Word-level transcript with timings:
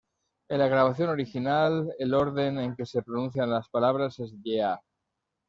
En 0.49 0.57
la 0.57 0.67
grabación 0.67 1.09
original, 1.11 1.93
el 1.99 2.15
orden 2.15 2.57
en 2.57 2.75
que 2.75 2.87
se 2.87 3.03
pronuncian 3.03 3.51
las 3.51 3.69
palabras 3.69 4.17
es 4.17 4.33
"Yeah! 4.41 4.81